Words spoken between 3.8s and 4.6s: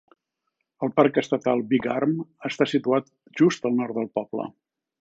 nord del poble.